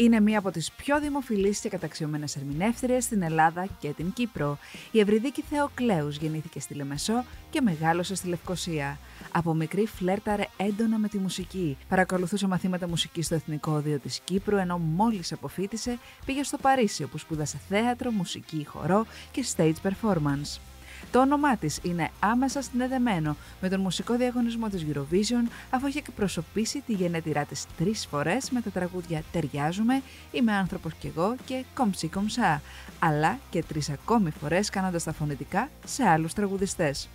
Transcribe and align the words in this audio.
Είναι 0.00 0.20
μία 0.20 0.38
από 0.38 0.50
τις 0.50 0.72
πιο 0.72 1.00
δημοφιλείς 1.00 1.60
και 1.60 1.68
καταξιωμένες 1.68 2.36
ερμηνεύτριες 2.36 3.04
στην 3.04 3.22
Ελλάδα 3.22 3.66
και 3.80 3.88
την 3.88 4.12
Κύπρο. 4.12 4.58
Η 4.90 5.00
Ευρυδίκη 5.00 5.42
Θεοκλέους 5.42 6.16
γεννήθηκε 6.16 6.60
στη 6.60 6.74
Λεμεσό 6.74 7.24
και 7.50 7.60
μεγάλωσε 7.60 8.14
στη 8.14 8.28
Λευκοσία. 8.28 8.98
Από 9.32 9.54
μικρή 9.54 9.86
φλέρταρε 9.86 10.46
έντονα 10.56 10.98
με 10.98 11.08
τη 11.08 11.18
μουσική. 11.18 11.76
Παρακολουθούσε 11.88 12.46
μαθήματα 12.46 12.88
μουσικής 12.88 13.26
στο 13.26 13.34
Εθνικό 13.34 13.72
Οδείο 13.72 13.98
της 13.98 14.20
Κύπρου, 14.24 14.56
ενώ 14.56 14.78
μόλις 14.78 15.32
αποφύτησε 15.32 15.98
πήγε 16.24 16.42
στο 16.42 16.56
Παρίσι, 16.56 17.02
όπου 17.02 17.18
σπούδασε 17.18 17.60
θέατρο, 17.68 18.10
μουσική, 18.10 18.66
χορό 18.66 19.06
και 19.30 19.44
stage 19.56 19.74
performance. 19.82 20.69
Το 21.10 21.20
όνομά 21.20 21.56
της 21.56 21.78
είναι 21.82 22.10
άμεσα 22.20 22.62
συνδεδεμένο 22.62 23.36
με 23.60 23.68
τον 23.68 23.80
μουσικό 23.80 24.16
διαγωνισμό 24.16 24.68
της 24.68 24.86
Eurovision, 24.92 25.50
αφού 25.70 25.86
έχει 25.86 25.98
εκπροσωπήσει 25.98 26.82
τη 26.86 26.92
γενέτειρά 26.92 27.44
της 27.44 27.66
τρεις 27.76 28.06
φορές 28.06 28.50
με 28.50 28.60
τα 28.60 28.70
τραγούδια 28.70 29.22
«Ταιριάζουμε», 29.32 30.02
«Είμαι 30.32 30.52
άνθρωπος 30.52 30.92
κι 30.94 31.06
εγώ» 31.06 31.36
και 31.44 31.64
«Κομψή 31.74 32.08
κομψά», 32.08 32.62
αλλά 32.98 33.38
και 33.50 33.62
τρεις 33.62 33.90
ακόμη 33.90 34.30
φορές 34.30 34.70
κάνοντας 34.70 35.04
τα 35.04 35.12
φωνητικά 35.12 35.68
σε 35.84 36.04
άλλους 36.04 36.32
τραγουδιστές. 36.32 37.08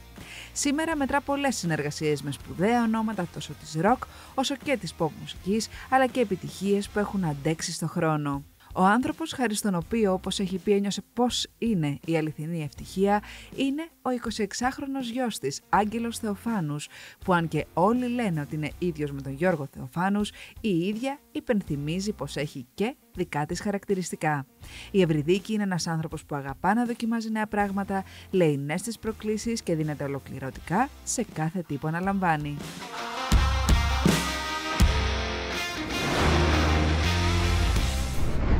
Σήμερα 0.53 0.95
μετρά 0.95 1.21
πολλές 1.21 1.55
συνεργασίες 1.55 2.21
με 2.21 2.31
σπουδαία 2.31 2.83
ονόματα 2.83 3.27
τόσο 3.33 3.53
της 3.53 3.75
ροκ 3.81 4.03
όσο 4.35 4.55
και 4.63 4.77
της 4.77 4.93
pop 4.97 5.09
μουσικής, 5.19 5.67
αλλά 5.89 6.07
και 6.07 6.19
επιτυχίες 6.19 6.89
που 6.89 6.99
έχουν 6.99 7.25
αντέξει 7.25 7.71
στο 7.71 7.87
χρόνο. 7.87 8.43
Ο 8.77 8.83
άνθρωπος 8.83 9.31
χάρη 9.31 9.55
στον 9.55 9.75
οποίο, 9.75 10.13
όπως 10.13 10.39
έχει 10.39 10.57
πει, 10.57 10.71
ένιωσε 10.71 11.01
πώς 11.13 11.47
είναι 11.57 11.99
η 12.05 12.17
αληθινή 12.17 12.63
ευτυχία, 12.63 13.23
είναι 13.55 13.87
ο 14.01 14.09
26χρονος 14.09 15.11
γιος 15.11 15.39
της, 15.39 15.61
Άγγελος 15.69 16.17
Θεοφάνους, 16.17 16.87
που 17.25 17.33
αν 17.33 17.47
και 17.47 17.65
όλοι 17.73 18.07
λένε 18.07 18.41
ότι 18.41 18.55
είναι 18.55 18.71
ίδιος 18.79 19.11
με 19.11 19.21
τον 19.21 19.33
Γιώργο 19.33 19.67
Θεοφάνους, 19.75 20.31
η 20.61 20.77
ίδια 20.77 21.19
υπενθυμίζει 21.31 22.11
πως 22.11 22.35
έχει 22.35 22.65
και 22.73 22.95
δικά 23.13 23.45
της 23.45 23.61
χαρακτηριστικά. 23.61 24.45
Η 24.91 25.01
Ευρυδίκη 25.01 25.53
είναι 25.53 25.63
ένας 25.63 25.87
άνθρωπος 25.87 26.25
που 26.25 26.35
αγαπά 26.35 26.73
να 26.73 26.85
δοκιμάζει 26.85 27.31
νέα 27.31 27.47
πράγματα, 27.47 28.03
λέει 28.31 28.57
ναι 28.57 28.77
στις 28.77 28.99
προκλήσεις 28.99 29.61
και 29.61 29.75
δίνεται 29.75 30.03
ολοκληρωτικά 30.03 30.89
σε 31.03 31.25
κάθε 31.33 31.61
τύπο 31.67 31.87
αναλαμβάνει. 31.87 32.57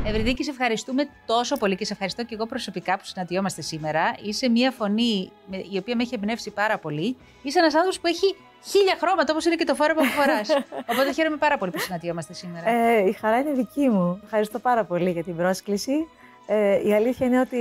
Ευρυδίκη, 0.08 0.44
σε 0.44 0.50
ευχαριστούμε 0.50 1.08
τόσο 1.26 1.58
πολύ 1.58 1.76
και 1.76 1.86
σε 1.86 1.94
ευχαριστώ 1.94 2.24
και 2.24 2.34
εγώ 2.34 2.46
προσωπικά 2.46 2.98
που 2.98 3.06
συναντιόμαστε 3.06 3.62
σήμερα. 3.62 4.16
Είσαι 4.24 4.50
μια 4.50 4.72
φωνή 4.72 5.32
η 5.72 5.78
οποία 5.78 5.96
με 5.96 6.04
έχει 6.04 6.16
εμπνεύσει 6.16 6.52
πάρα 6.52 6.78
πολύ. 6.78 7.18
Είσαι 7.42 7.60
ένας 7.60 7.74
άνθρωπος 7.74 8.00
που 8.00 8.08
έχει 8.08 8.36
χίλια 8.64 8.96
χρώματα, 9.00 9.32
όπως 9.32 9.46
είναι 9.46 9.56
και 9.56 9.64
το 9.64 9.76
φόρεμα 9.76 10.02
που 10.02 10.08
φοράς. 10.08 10.50
Οπότε 10.92 11.12
χαίρομαι 11.12 11.38
πάρα 11.38 11.58
πολύ 11.58 11.72
που 11.72 11.80
συναντιόμαστε 11.80 12.34
σήμερα. 12.34 12.70
Ε, 12.70 13.08
η 13.08 13.12
χαρά 13.12 13.40
είναι 13.40 13.52
δική 13.52 13.90
μου. 13.90 14.20
Ευχαριστώ 14.24 14.60
πάρα 14.60 14.84
πολύ 14.84 15.12
για 15.12 15.24
την 15.24 15.36
πρόσκληση. 15.36 16.08
Ε, 16.48 16.88
η 16.88 16.94
αλήθεια 16.94 17.28
είναι 17.28 17.40
ότι 17.40 17.60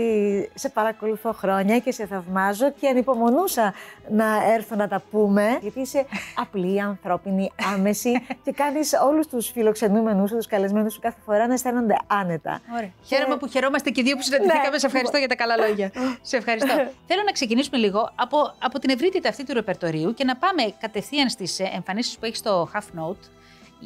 σε 0.54 0.68
παρακολουθώ 0.68 1.32
χρόνια 1.32 1.78
και 1.78 1.92
σε 1.92 2.06
θαυμάζω 2.06 2.72
και 2.80 2.88
ανυπομονούσα 2.88 3.74
να 4.10 4.52
έρθω 4.52 4.76
να 4.76 4.88
τα 4.88 5.02
πούμε, 5.10 5.58
γιατί 5.60 5.80
είσαι 5.80 6.06
απλή, 6.42 6.80
ανθρώπινη, 6.80 7.52
άμεση 7.74 8.12
και 8.44 8.52
κάνεις 8.52 8.92
όλους 8.92 9.26
τους 9.26 9.50
φιλοξενούμενους, 9.50 10.30
τους 10.30 10.46
καλεσμένους 10.46 10.92
σου 10.92 11.00
κάθε 11.00 11.18
φορά 11.24 11.46
να 11.46 11.52
αισθάνονται 11.52 11.96
άνετα. 12.06 12.60
Ωραία. 12.72 12.91
Και... 13.08 13.14
Χαίρομαι 13.14 13.36
που 13.36 13.48
χαιρόμαστε 13.48 13.91
και 13.91 14.02
δύο 14.02 14.16
που 14.16 14.22
συναντηθήκαμε. 14.22 14.68
Ναι. 14.68 14.78
Σε 14.78 14.86
ευχαριστώ 14.86 15.16
για 15.16 15.28
τα 15.28 15.34
καλά 15.34 15.56
λόγια. 15.56 15.91
σε 16.30 16.36
ευχαριστώ. 16.36 16.74
Θέλω 17.08 17.22
να 17.26 17.32
ξεκινήσουμε 17.32 17.78
λίγο 17.78 18.12
από, 18.14 18.54
από 18.58 18.78
την 18.78 18.91
ευρύτητα 18.91 19.28
αυτή 19.28 19.44
του 19.44 19.54
ρεπερτορίου 19.54 20.14
και 20.14 20.24
να 20.24 20.36
πάμε 20.36 20.62
κατευθείαν 20.80 21.28
στις 21.28 21.60
εμφανίσεις 21.60 22.19
που 22.19 22.24
έχεις 22.24 22.38
στο 22.38 22.69
Half 22.74 23.00
Note. 23.00 23.28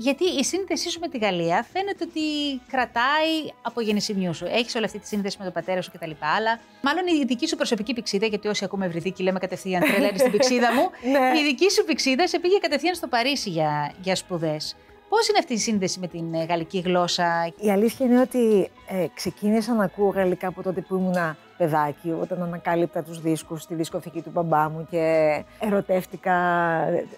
Γιατί 0.01 0.25
η 0.25 0.45
σύνδεσή 0.45 0.91
σου 0.91 1.01
με 1.01 1.09
τη 1.09 1.19
Γαλλία 1.19 1.67
φαίνεται 1.73 2.05
ότι 2.05 2.21
κρατάει 2.71 3.53
από 3.63 3.81
γεννησιμιού 3.81 4.35
σου. 4.35 4.45
Έχεις 4.45 4.75
όλη 4.75 4.85
αυτή 4.85 4.99
τη 4.99 5.07
σύνδεση 5.07 5.37
με 5.39 5.45
τον 5.45 5.53
πατέρα 5.53 5.83
σου 5.83 5.91
κτλ. 5.93 6.11
Αλλά 6.37 6.61
μάλλον 6.83 7.07
η 7.07 7.25
δική 7.25 7.49
σου 7.49 7.57
προσωπική 7.57 7.95
πηξίδα, 7.95 8.27
γιατί 8.27 8.49
όσοι 8.49 8.65
ακούμε 8.65 8.87
ευρυδίκη 8.87 9.23
λέμε 9.23 9.39
κατευθείαν 9.39 9.83
τρελαίνεις 9.83 10.21
στην 10.21 10.33
πηξίδα 10.33 10.75
μου. 10.75 10.91
Ναι. 11.13 11.39
η 11.39 11.43
δική 11.43 11.71
σου 11.71 11.85
πηξίδα 11.85 12.27
σε 12.29 12.39
πήγε 12.39 12.59
κατευθείαν 12.59 12.95
στο 12.95 13.07
Παρίσι 13.07 13.51
για, 13.51 13.93
για 14.03 14.17
σπουδές. 14.17 14.77
Πώς 15.09 15.29
είναι 15.29 15.39
αυτή 15.39 15.53
η 15.53 15.59
σύνδεση 15.59 15.99
με 16.01 16.07
την 16.07 16.35
ε, 16.35 16.45
γαλλική 16.45 16.79
γλώσσα, 16.79 17.53
Η 17.57 17.71
αλήθεια 17.71 18.07
είναι 18.07 18.21
ότι 18.21 18.71
ε, 18.89 19.07
ξεκίνησα 19.15 19.75
να 19.75 19.85
ακούω 19.85 20.09
γαλλικά 20.09 20.49
από 20.49 20.63
τότε 20.63 20.81
που 20.81 20.97
ήμουν 20.97 21.37
παιδάκι, 21.59 22.15
όταν 22.21 22.43
ανακάλυπτα 22.43 23.03
τους 23.03 23.21
δίσκους 23.21 23.63
στη 23.63 23.75
δισκοθήκη 23.75 24.21
του 24.23 24.31
μπαμπά 24.31 24.69
μου 24.69 24.87
και 24.91 25.45
ερωτεύτηκα 25.61 26.35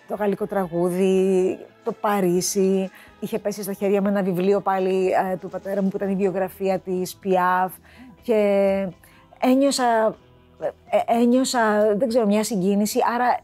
το 0.08 0.14
γαλλικό 0.14 0.46
τραγούδι, 0.46 1.58
το 1.84 1.92
Παρίσι. 1.92 2.90
Είχε 3.20 3.38
πέσει 3.38 3.62
στα 3.62 3.72
χέρια 3.72 4.02
μου 4.02 4.08
ένα 4.08 4.22
βιβλίο 4.22 4.60
πάλι 4.60 5.10
ε, 5.32 5.36
του 5.36 5.48
πατέρα 5.48 5.82
μου 5.82 5.88
που 5.88 5.96
ήταν 5.96 6.08
η 6.08 6.14
βιογραφία 6.14 6.78
της 6.78 7.14
Πιάφ 7.14 7.72
και 8.22 8.88
ένιωσα 9.40 10.16
ένιωσα, 11.06 11.94
δεν 11.96 12.08
ξέρω, 12.08 12.26
μια 12.26 12.44
συγκίνηση, 12.44 12.98
άρα 13.16 13.38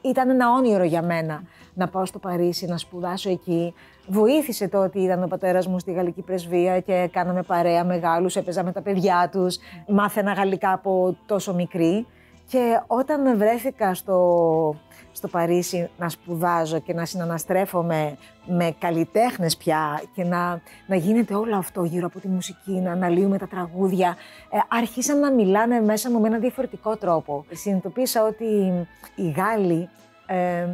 ήταν 0.00 0.30
ένα 0.30 0.50
όνειρο 0.50 0.84
για 0.84 1.02
μένα 1.02 1.42
να 1.74 1.88
πάω 1.88 2.06
στο 2.06 2.18
Παρίσι, 2.18 2.66
να 2.66 2.78
σπουδάσω 2.78 3.30
εκεί. 3.30 3.74
Βοήθησε 4.06 4.68
το 4.68 4.78
ότι 4.78 4.98
ήταν 5.00 5.22
ο 5.22 5.26
πατέρας 5.26 5.66
μου 5.66 5.78
στη 5.78 5.92
γαλλική 5.92 6.22
πρεσβεία 6.22 6.80
και 6.80 7.08
κάναμε 7.12 7.42
παρέα 7.42 7.84
μεγάλους, 7.84 8.36
έπαιζα 8.36 8.64
με 8.64 8.72
τα 8.72 8.82
παιδιά 8.82 9.28
τους, 9.32 9.58
μάθαινα 9.88 10.32
γαλλικά 10.32 10.72
από 10.72 11.16
τόσο 11.26 11.54
μικρή. 11.54 12.06
Και 12.50 12.80
όταν 12.86 13.38
βρέθηκα 13.38 13.94
στο, 13.94 14.76
στο 15.12 15.28
Παρίσι 15.28 15.90
να 15.98 16.08
σπουδάζω 16.08 16.78
και 16.78 16.94
να 16.94 17.04
συναναστρέφομαι 17.04 18.16
με 18.46 18.74
καλλιτέχνες 18.78 19.56
πια 19.56 20.02
και 20.14 20.24
να, 20.24 20.60
να 20.86 20.96
γίνεται 20.96 21.34
όλο 21.34 21.56
αυτό 21.56 21.84
γύρω 21.84 22.06
από 22.06 22.20
τη 22.20 22.28
μουσική, 22.28 22.72
να 22.72 22.92
αναλύουμε 22.92 23.38
τα 23.38 23.46
τραγούδια, 23.48 24.16
ε, 24.50 24.58
άρχισαν 24.68 25.18
να 25.18 25.32
μιλάνε 25.32 25.80
μέσα 25.80 26.10
μου 26.10 26.20
με 26.20 26.28
ένα 26.28 26.38
διαφορετικό 26.38 26.96
τρόπο. 26.96 27.44
Συνειδητοποίησα 27.52 28.24
ότι 28.24 28.72
οι 29.14 29.30
Γάλλοι 29.30 29.88
ε, 30.26 30.66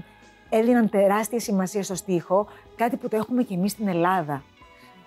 έδιναν 0.49 0.91
τεράστια 0.91 1.41
σημασία 1.41 1.83
στο 1.83 1.95
στίχο, 1.95 2.47
κάτι 2.77 2.97
που 2.97 3.09
το 3.09 3.17
έχουμε 3.17 3.43
και 3.43 3.55
εμείς 3.55 3.71
στην 3.71 3.89
Ελλάδα. 3.89 4.43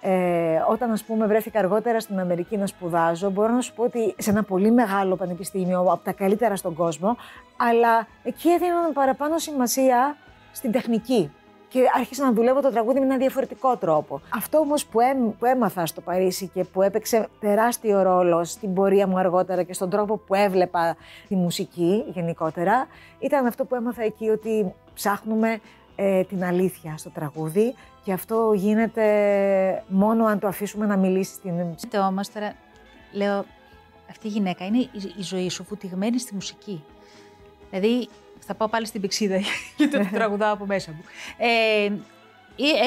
Ε, 0.02 0.62
όταν, 0.70 0.92
ας 0.92 1.04
πούμε, 1.04 1.28
βρέθηκα 1.28 1.60
αργότερα 1.60 2.00
στην 2.00 2.20
Αμερική 2.20 2.58
να 2.58 2.68
σπουδάζω, 2.68 3.30
μπορώ 3.30 3.54
να 3.54 3.62
σου 3.62 3.74
πω 3.74 3.84
ότι 3.84 4.16
σε 4.18 4.30
ένα 4.30 4.44
πολύ 4.44 4.72
μεγάλο 4.72 5.16
πανεπιστήμιο, 5.16 5.80
από 5.80 6.04
τα 6.04 6.12
καλύτερα 6.12 6.56
στον 6.56 6.74
κόσμο, 6.74 7.18
αλλά 7.58 8.08
εκεί 8.24 8.50
έδιναν 8.50 8.94
παραπάνω 8.94 9.38
σημασία 9.38 10.18
στην 10.52 10.72
τεχνική. 10.72 11.32
Και 11.68 11.84
άρχισα 11.98 12.24
να 12.24 12.32
δουλεύω 12.32 12.62
το 12.62 12.70
τραγούδι 12.70 13.00
με 13.00 13.06
ένα 13.06 13.18
διαφορετικό 13.18 13.78
τρόπο. 13.78 14.22
Αυτό 14.36 14.58
όμως 14.58 14.86
που, 14.86 15.00
που 15.40 15.46
έμαθα 15.46 15.86
στο 15.86 16.02
Παρίσι 16.02 16.48
και 16.48 16.64
που 16.64 16.82
έπαιξε 16.82 17.28
τεράστιο 17.40 18.02
ρόλο 18.02 18.44
στην 18.44 18.74
πορεία 18.74 19.08
μου 19.08 19.18
αργότερα 19.18 19.64
και 19.64 19.74
στον 19.74 19.90
τρόπο 19.90 20.18
που 20.18 20.36
έβλεπα 20.36 20.96
τη 21.28 21.36
μουσική 21.36 22.04
γενικότερα, 22.08 22.88
ήταν 23.20 23.46
αυτό 23.46 23.66
που 23.66 23.76
έμαθα 23.76 24.04
εκεί 24.04 24.30
ότι 24.30 24.74
ψάχνουμε 24.94 25.60
ε, 26.02 26.24
την 26.24 26.44
αλήθεια 26.44 26.98
στο 26.98 27.10
τραγούδι 27.10 27.76
και 28.04 28.14
αυτό 28.14 28.54
γίνεται 28.56 29.84
μόνο 29.88 30.26
αν 30.26 30.40
το 30.40 30.48
αφήσουμε 30.48 30.86
να 30.86 30.98
μιλήσει 30.98 31.34
στην... 31.34 31.76
Το 31.90 32.06
όμως 32.06 32.32
τώρα 32.32 32.54
λέω, 33.12 33.46
αυτή 34.10 34.28
η 34.28 34.30
γυναίκα 34.30 34.66
είναι 34.66 34.78
η, 35.18 35.22
ζωή 35.22 35.50
σου 35.50 35.64
φουτυγμένη 35.64 36.20
στη 36.20 36.34
μουσική. 36.34 36.84
Δηλαδή, 37.70 38.08
θα 38.40 38.54
πάω 38.54 38.68
πάλι 38.68 38.86
στην 38.86 39.02
πηξίδα 39.02 39.36
γιατί 39.78 39.98
το 39.98 40.10
τραγουδάω 40.12 40.54
από 40.54 40.66
μέσα 40.66 40.92
μου. 40.92 41.04
Ε, 41.38 41.90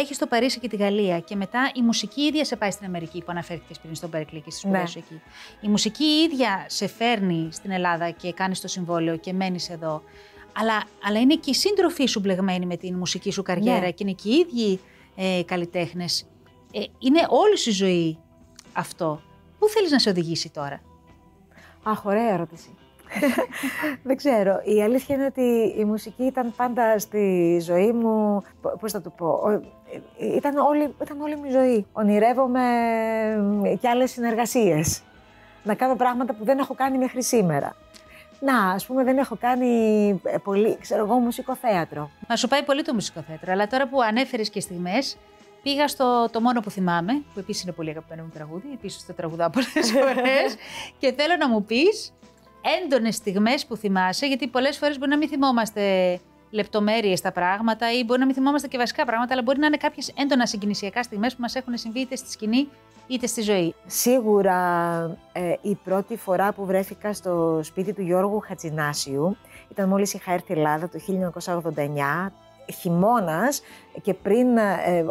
έχεις 0.01 0.19
το 0.19 0.27
Παρίσι 0.27 0.61
και 0.61 0.69
τη 0.69 0.77
Γαλλία 0.77 1.21
και 1.21 1.37
μετά 1.37 1.71
η 1.75 1.83
μουσική 1.83 2.21
ίδια 2.21 2.45
σε 2.45 2.57
πάει 2.57 2.71
στην 2.71 2.87
Αμερική 2.87 3.19
που 3.19 3.27
αναφέρθηκες 3.29 3.79
πριν 3.79 3.95
στον 3.95 4.11
Berkeley 4.15 4.41
και 4.45 4.51
στις 4.51 4.59
σπουδές 4.59 4.91
σου 4.91 4.99
εκεί. 4.99 5.21
Η 5.61 5.69
μουσική 5.69 6.05
ίδια 6.05 6.65
σε 6.69 6.87
φέρνει 6.87 7.49
στην 7.53 7.71
Ελλάδα 7.71 8.11
και 8.11 8.33
κάνει 8.33 8.57
το 8.57 8.69
συμβόλαιο 8.69 9.17
και 9.17 9.33
μένεις 9.33 9.71
εδώ. 9.71 10.03
Αλλά, 10.53 10.83
αλλά 11.05 11.21
είναι 11.21 11.35
και 11.35 11.51
οι 11.51 11.55
σύντροφοί 11.55 12.07
σου 12.07 12.21
μπλεγμένοι 12.21 12.67
με 12.67 12.77
την 12.77 12.95
μουσική 12.95 13.31
σου 13.33 13.43
καριέρα 13.43 13.81
ναι. 13.81 13.91
και 13.91 14.05
είναι 14.05 14.13
και 14.13 14.29
οι 14.29 14.35
ίδιοι 14.35 14.81
ε, 15.17 15.43
καλλιτέχνες. 15.43 16.27
Ε, 16.73 16.81
είναι 16.99 17.27
όλη 17.29 17.59
σου 17.59 17.71
η 17.71 17.73
ζωή 17.73 18.19
αυτό. 18.73 19.21
Πού 19.59 19.69
θέλεις 19.69 19.91
να 19.91 19.99
σε 19.99 20.09
οδηγήσει 20.09 20.51
τώρα, 20.51 20.83
Αχ, 21.83 22.05
ωραία 22.05 22.33
ερώτηση. 22.33 22.77
Δεν 24.09 24.17
ξέρω. 24.17 24.61
Η 24.65 24.83
αλήθεια 24.83 25.15
είναι 25.15 25.25
ότι 25.25 25.75
η 25.79 25.85
μουσική 25.85 26.23
ήταν 26.23 26.53
πάντα 26.57 26.99
στη 26.99 27.59
ζωή 27.63 27.93
μου. 27.93 28.43
Πώς 28.81 28.93
θα 28.93 29.01
το 29.01 29.11
πω. 29.11 29.41
Ήταν 30.37 30.57
όλη, 30.57 30.95
ήταν 31.03 31.21
όλη 31.21 31.37
μου 31.37 31.45
η 31.45 31.51
ζωή. 31.51 31.87
Ονειρεύομαι 31.93 32.63
και 33.81 33.89
άλλες 33.89 34.11
συνεργασίες. 34.11 35.03
Να 35.65 35.75
κάνω 35.75 35.97
πράγματα 35.97 36.35
που 36.35 36.45
δεν 36.45 36.59
έχω 36.59 36.75
κάνει 36.75 36.99
μέχρι 36.99 37.23
σήμερα. 37.23 37.77
Να, 38.45 38.71
ας 38.71 38.87
πούμε, 38.87 39.05
δεν 39.05 39.19
έχω 39.19 39.37
κάνει 39.41 39.69
ε, 40.25 40.39
πολύ, 40.39 40.79
ξέρω 40.81 41.05
εγώ, 41.05 41.15
μουσικοθέατρο. 41.15 42.11
Μα 42.29 42.37
σου 42.37 42.49
πάει 42.49 42.63
πολύ 42.63 42.83
το 42.83 42.95
μουσικοθέατρο. 42.95 43.53
Αλλά 43.53 43.67
τώρα 43.67 43.89
που 43.89 44.03
ανέφερες 44.03 44.51
και 44.51 44.61
στιγμές, 44.61 45.17
πήγα 45.63 45.89
στο 45.89 46.29
Το 46.33 46.41
Μόνο 46.41 46.61
που 46.61 46.71
θυμάμαι, 46.71 47.13
που 47.13 47.39
επίσης 47.39 47.63
είναι 47.63 47.73
πολύ 47.73 47.91
αγαπημένο 47.91 48.23
μου 48.23 48.31
τραγούδι. 48.35 48.69
Επίσης 48.73 49.07
το 49.07 49.13
τραγουδάω 49.13 49.51
πολλές 49.51 49.91
φορές. 49.93 50.57
και 50.99 51.13
θέλω 51.17 51.37
να 51.39 51.49
μου 51.49 51.65
πεις 51.65 52.13
έντονες 52.83 53.15
στιγμές 53.15 53.67
που 53.67 53.77
θυμάσαι, 53.77 54.27
γιατί 54.27 54.49
πολλές 54.49 54.79
φορές 54.79 54.99
μπορεί 54.99 55.11
να 55.11 55.17
μην 55.17 55.29
θυμόμαστε 55.29 56.21
λεπτομέρειες 56.51 57.19
στα 57.19 57.33
πράγματα 57.33 57.93
ή 57.93 58.05
μπορεί 58.05 58.19
να 58.21 58.27
μην 58.27 58.35
θυμόμαστε 58.35 58.69
και 58.69 58.79
βασικά 58.79 59.05
πράγματα, 59.05 59.33
αλλά 59.33 59.43
μπορεί 59.43 59.59
να 59.59 59.67
είναι 59.67 59.77
κάποιες 59.77 60.13
έντονα 60.17 60.47
συγκινησιακά 60.47 61.03
στιγμές 61.03 61.35
που 61.35 61.41
μας 61.41 61.55
έχουν 61.55 61.77
συμβεί 61.77 62.01
είτε 62.01 62.17
στη 62.17 62.31
σκηνή 62.31 62.69
είτε 63.07 63.27
στη 63.27 63.41
ζωή. 63.43 63.75
Σίγουρα 63.87 64.59
ε, 65.33 65.55
η 65.61 65.75
πρώτη 65.75 66.17
φορά 66.17 66.53
που 66.53 66.65
βρέθηκα 66.65 67.13
στο 67.13 67.61
σπίτι 67.63 67.93
του 67.93 68.03
Γιώργου 68.03 68.41
Χατζινάσιου 68.41 69.37
ήταν 69.71 69.89
μόλις 69.89 70.15
είχα 70.15 70.33
έρθει 70.33 70.53
Ελλάδα 70.53 70.89
το 70.89 70.99
1989, 72.27 72.31
χειμώνας 72.81 73.63
και 74.03 74.15
πριν 74.15 74.57
ε, 74.57 75.05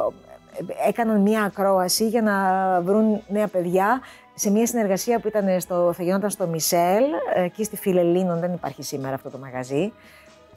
έκαναν 0.87 1.21
μία 1.21 1.43
ακρόαση 1.43 2.07
για 2.07 2.21
να 2.21 2.35
βρουν 2.81 3.21
νέα 3.27 3.47
παιδιά 3.47 4.01
σε 4.33 4.51
μια 4.51 4.67
συνεργασία 4.67 5.19
που 5.19 5.27
ήταν 5.27 5.59
στο, 5.59 5.93
θα 5.93 6.03
γινόταν 6.03 6.29
στο 6.29 6.47
Μισελ, 6.47 7.03
εκεί 7.35 7.63
στη 7.63 7.75
Φιλελίνων, 7.75 8.39
δεν 8.39 8.53
υπάρχει 8.53 8.83
σήμερα 8.83 9.15
αυτό 9.15 9.29
το 9.29 9.37
μαγαζί. 9.37 9.93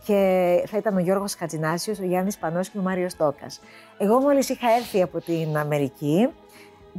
Και 0.05 0.63
θα 0.67 0.77
ήταν 0.77 0.97
ο 0.97 0.99
Γιώργος 0.99 1.35
Χατζινάσιος, 1.35 1.99
ο 1.99 2.05
Γιάννης 2.05 2.39
Πανός 2.39 2.69
και 2.69 2.79
ο 2.79 2.83
Μάριος 2.83 3.13
Στόκας. 3.13 3.61
Εγώ 3.99 4.19
μόλις 4.21 4.49
είχα 4.49 4.67
έρθει 4.79 5.03
από 5.03 5.21
την 5.21 5.57
Αμερική, 5.57 6.29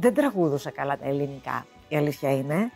δεν 0.00 0.14
τραγούδουσα 0.14 0.70
καλά 0.70 0.96
τα 0.96 1.06
ελληνικά, 1.08 1.66
η 1.88 1.96
αλήθεια 1.96 2.30
είναι. 2.36 2.70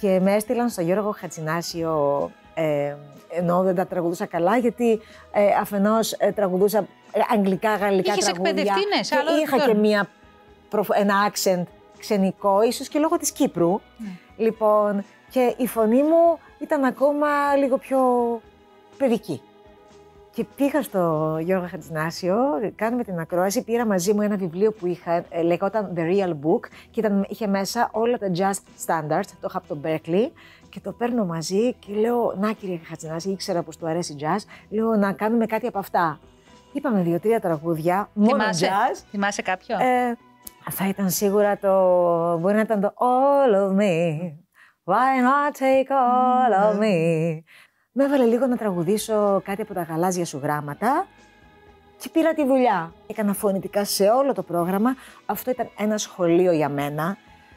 Και 0.00 0.20
με 0.20 0.34
έστειλαν 0.34 0.68
στο 0.68 0.80
Γιώργο 0.82 1.14
Χατζινάσιο, 1.18 2.30
ε, 2.54 2.94
ενώ 3.30 3.62
δεν 3.62 3.74
τα 3.74 3.86
τραγουδούσα 3.86 4.26
καλά, 4.26 4.56
γιατί 4.56 5.00
ε, 5.32 5.46
αφενός 5.60 6.12
ε, 6.12 6.32
τραγουδούσα 6.32 6.78
ε, 7.12 7.20
αγγλικά, 7.32 7.76
γαλλικά 7.76 8.12
Είχες 8.12 8.24
τραγούδια. 8.24 8.50
εκπαιδευτεί, 8.50 8.96
ναι, 8.96 9.02
σε 9.02 9.14
άλλο 9.16 9.28
και 9.28 9.34
είχα 9.42 9.56
επίπεδο. 9.56 9.72
και 9.72 9.78
μία, 9.88 10.08
προφ- 10.68 10.90
ένα 10.94 11.32
accent 11.32 11.62
ξενικό, 11.98 12.62
ίσως 12.62 12.88
και 12.88 12.98
λόγω 12.98 13.16
της 13.16 13.32
Κύπρου. 13.32 13.70
Ναι. 13.96 14.08
Λοιπόν, 14.36 15.04
και 15.30 15.54
η 15.56 15.66
φωνή 15.66 16.02
μου 16.02 16.38
ήταν 16.58 16.84
ακόμα 16.84 17.54
λίγο 17.58 17.78
πιο 17.78 17.98
παιδική. 18.96 19.40
Και 20.34 20.44
πήγα 20.56 20.82
στο 20.82 21.36
Γιώργο 21.40 21.66
Χατζηνάσιο, 21.66 22.36
κάνουμε 22.76 23.04
την 23.04 23.18
ακρόαση, 23.18 23.64
πήρα 23.64 23.86
μαζί 23.86 24.12
μου 24.12 24.20
ένα 24.20 24.36
βιβλίο 24.36 24.72
που 24.72 24.86
είχα, 24.86 25.24
ε, 25.28 25.42
λεγόταν 25.42 25.92
The 25.96 26.00
Real 26.00 26.30
Book 26.30 26.60
και 26.90 27.00
ήταν, 27.00 27.26
είχε 27.28 27.46
μέσα 27.46 27.88
όλα 27.92 28.18
τα 28.18 28.30
jazz 28.36 28.86
standards, 28.86 29.26
το 29.40 29.46
είχα 29.48 29.58
από 29.58 29.66
το 29.68 29.78
Berkeley 29.84 30.30
και 30.68 30.80
το 30.80 30.92
παίρνω 30.92 31.24
μαζί 31.24 31.72
και 31.72 31.92
λέω, 31.94 32.34
να 32.38 32.52
κύριε 32.52 32.80
Χατζηνάση, 32.84 33.30
ήξερα 33.30 33.62
πως 33.62 33.76
του 33.76 33.86
αρέσει 33.86 34.16
jazz, 34.20 34.44
λέω 34.70 34.94
να 34.96 35.12
κάνουμε 35.12 35.46
κάτι 35.46 35.66
από 35.66 35.78
αυτά. 35.78 36.18
Είπαμε 36.72 37.02
δύο-τρία 37.02 37.40
τραγούδια, 37.40 38.08
μόνο 38.12 38.36
Θυμάσαι, 38.36 38.66
jazz. 38.66 39.02
θυμάσαι 39.10 39.42
κάποιο; 39.42 39.76
Ε, 39.80 40.16
θα 40.70 40.88
ήταν 40.88 41.10
σίγουρα 41.10 41.58
το. 41.58 41.68
Μπορεί 42.38 42.54
να 42.54 42.60
ήταν 42.60 42.80
το 42.80 42.94
All 42.96 43.54
of 43.54 43.80
me. 43.80 44.20
Why 44.84 45.14
not 45.26 45.52
take 45.58 45.90
all 45.90 46.52
of 46.64 46.80
me. 46.80 47.38
Με 47.94 48.04
έβαλε 48.04 48.24
λίγο 48.24 48.46
να 48.46 48.56
τραγουδήσω 48.56 49.40
κάτι 49.44 49.62
από 49.62 49.74
τα 49.74 49.82
γαλάζια 49.82 50.24
σου 50.24 50.40
γράμματα 50.42 51.06
και 51.98 52.08
πήρα 52.08 52.34
τη 52.34 52.46
δουλειά. 52.46 52.92
Έκανα 53.06 53.32
φωνητικά 53.32 53.84
σε 53.84 54.04
όλο 54.08 54.32
το 54.32 54.42
πρόγραμμα. 54.42 54.96
Αυτό 55.26 55.50
ήταν 55.50 55.70
ένα 55.76 55.98
σχολείο 55.98 56.52
για 56.52 56.68
μένα. 56.68 57.16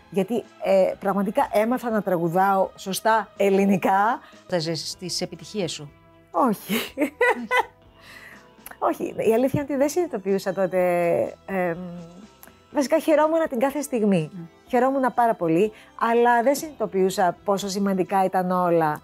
Γιατί 0.09 0.43
ε, 0.63 0.93
πραγματικά 0.99 1.49
έμαθα 1.51 1.89
να 1.89 2.01
τραγουδάω 2.01 2.69
σωστά 2.75 3.29
ελληνικά. 3.37 4.19
Θα 4.47 4.59
ζήσεις 4.59 4.89
στις 4.89 5.21
επιτυχίες 5.21 5.71
σου; 5.71 5.91
Όχι. 6.31 6.73
Όχι. 8.89 9.03
Η 9.03 9.33
αλήθεια 9.33 9.61
είναι 9.61 9.61
ότι 9.61 9.75
δεν 9.75 9.89
συνειδητοποιούσα 9.89 10.53
τότε. 10.53 10.79
εμ, 11.45 11.77
βασικά 12.71 12.99
χαιρόμουν 12.99 13.47
την 13.49 13.59
κάθε 13.59 13.81
στιγμή. 13.81 14.31
Χαιρόμουν 14.67 15.13
πάρα 15.13 15.33
πολύ, 15.33 15.71
αλλά 15.99 16.43
δεν 16.43 16.55
συνειδητοποιούσα 16.55 17.37
πόσο 17.43 17.67
σημαντικά 17.67 18.23
ήταν 18.23 18.51
όλα 18.51 19.01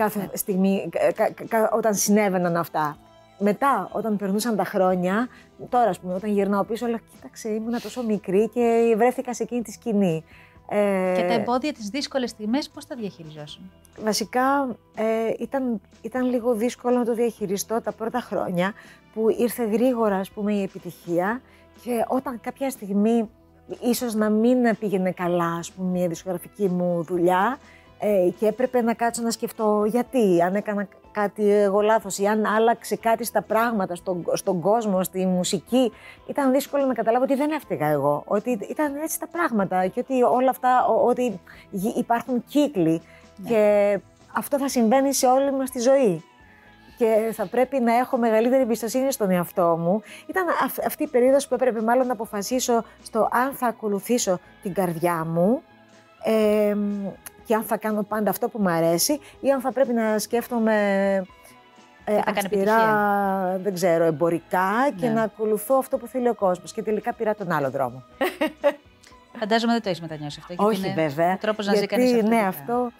κάθε 0.00 0.30
στιγμή 0.32 0.88
κα- 0.90 1.30
κα- 1.30 1.44
κα- 1.48 1.70
όταν 1.72 1.94
συνέβαιναν 1.94 2.56
αυτά. 2.56 2.96
Μετά, 3.38 3.88
όταν 3.92 4.16
περνούσαν 4.16 4.56
τα 4.56 4.64
χρόνια, 4.64 5.28
τώρα 5.68 5.88
ας 5.88 5.98
πούμε, 5.98 6.14
όταν 6.14 6.30
γυρνάω 6.30 6.64
πίσω, 6.64 6.86
λέω 6.86 6.98
κοίταξε, 7.14 7.48
ήμουν 7.48 7.80
τόσο 7.82 8.02
μικρή 8.02 8.48
και 8.48 8.94
βρέθηκα 8.96 9.34
σε 9.34 9.42
εκείνη 9.42 9.62
τη 9.62 9.70
σκηνή. 9.72 10.24
Ε, 10.68 11.12
Και 11.16 11.24
τα 11.28 11.32
εμπόδια 11.32 11.72
τις 11.72 11.88
δύσκολες 11.88 12.30
στιγμές 12.30 12.68
πώς 12.70 12.86
τα 12.86 12.96
διαχειριζόσουν; 12.96 13.70
Βασικά 14.04 14.76
ε, 14.94 15.04
ήταν, 15.38 15.80
ήταν 16.02 16.24
λίγο 16.30 16.54
δύσκολο 16.54 16.96
να 16.98 17.04
το 17.04 17.14
διαχειριστώ 17.14 17.80
τα 17.80 17.92
πρώτα 17.92 18.20
χρόνια 18.20 18.72
που 19.14 19.30
ήρθε 19.38 19.64
γρήγορα 19.64 20.16
ας 20.16 20.30
πούμε 20.30 20.52
η 20.52 20.62
επιτυχία 20.62 21.40
και 21.82 22.04
όταν 22.08 22.40
κάποια 22.40 22.70
στιγμή 22.70 23.28
ίσως 23.80 24.14
να 24.14 24.30
μην 24.30 24.76
πήγαινε 24.78 25.10
καλά 25.10 25.52
ας 25.58 25.70
πούμε 25.72 25.88
μια 25.90 26.08
δισκογραφική 26.08 26.68
μου 26.68 27.02
δουλειά 27.02 27.58
ε, 28.00 28.28
και 28.38 28.46
έπρεπε 28.46 28.82
να 28.82 28.94
κάτσω 28.94 29.22
να 29.22 29.30
σκεφτώ 29.30 29.84
γιατί, 29.86 30.42
αν 30.42 30.54
έκανα 30.54 30.86
κάτι 31.12 31.50
εγώ 31.50 31.80
λάθος 31.80 32.18
ή 32.18 32.26
αν 32.26 32.44
άλλαξε 32.46 32.96
κάτι 32.96 33.24
στα 33.24 33.42
πράγματα, 33.42 33.94
στον, 33.94 34.24
στον 34.32 34.60
κόσμο, 34.60 35.02
στη 35.02 35.26
μουσική. 35.26 35.92
Ήταν 36.26 36.52
δύσκολο 36.52 36.84
να 36.84 36.94
καταλάβω 36.94 37.24
ότι 37.24 37.34
δεν 37.34 37.50
έφταιγα 37.50 37.86
εγώ, 37.86 38.22
ότι 38.26 38.50
ήταν 38.70 38.94
έτσι 39.02 39.20
τα 39.20 39.26
πράγματα 39.26 39.86
και 39.86 40.00
ότι 40.00 40.22
όλα 40.22 40.50
αυτά, 40.50 40.86
ο- 40.86 41.06
ότι 41.08 41.40
γι- 41.70 41.94
υπάρχουν 41.96 42.44
κύκλοι 42.48 43.02
και 43.48 43.98
αυτό 44.36 44.58
θα 44.58 44.68
συμβαίνει 44.68 45.14
σε 45.14 45.26
όλη 45.26 45.52
μας 45.52 45.70
τη 45.70 45.78
ζωή. 45.80 46.24
Και 46.98 47.32
θα 47.32 47.46
πρέπει 47.46 47.80
να 47.80 47.94
έχω 47.96 48.16
μεγαλύτερη 48.16 48.62
εμπιστοσύνη 48.62 49.12
στον 49.12 49.30
εαυτό 49.30 49.76
μου. 49.80 50.02
Ήταν 50.26 50.44
αυ- 50.64 50.84
αυτή 50.86 51.02
η 51.02 51.06
περίοδος 51.06 51.48
που 51.48 51.54
έπρεπε 51.54 51.82
μάλλον 51.82 52.06
να 52.06 52.12
αποφασίσω 52.12 52.84
στο 53.02 53.28
αν 53.32 53.52
θα 53.52 53.66
ακολουθήσω 53.66 54.38
την 54.62 54.74
καρδιά 54.74 55.24
μου 55.24 55.62
ε, 56.24 56.76
και 57.50 57.56
αν 57.56 57.62
θα 57.62 57.76
κάνω 57.76 58.02
πάντα 58.02 58.30
αυτό 58.30 58.48
που 58.48 58.58
μου 58.62 58.68
αρέσει 58.68 59.20
ή 59.40 59.50
αν 59.50 59.60
θα 59.60 59.72
πρέπει 59.72 59.92
να 59.92 60.18
σκέφτομαι 60.18 60.74
ε, 62.04 62.14
θα 62.14 62.22
κάνει 62.22 62.38
αυστηρά, 62.38 63.58
δεν 63.62 63.74
ξέρω, 63.74 64.04
εμπορικά 64.04 64.72
και 65.00 65.06
Ναι. 65.06 65.12
να 65.12 65.22
ακολουθώ 65.22 65.74
αυτό 65.78 65.96
που 65.96 66.06
θέλει 66.06 66.28
ο 66.28 66.34
κόσμος. 66.34 66.72
Και 66.72 66.82
τελικά 66.82 67.12
πήρα 67.14 67.34
τον 67.34 67.50
άλλο 67.52 67.70
δρόμο. 67.70 68.02
Φαντάζομαι 69.40 69.72
δεν 69.72 69.82
το 69.82 69.88
έχεις 69.88 70.00
μετανιώσει 70.00 70.38
αυτό. 70.40 70.52
γιατί 70.52 70.70
Όχι 70.70 70.86
είναι 70.90 71.02
βέβαια. 71.08 71.32
Ο 71.32 71.36
τρόπος 71.40 71.66
να 71.66 71.72
ζει 71.72 71.78
γιατί, 71.78 71.94
κανείς 71.94 72.12
ναι, 72.12 72.18
αυτοτικά. 72.18 72.46
αυτό, 72.48 72.90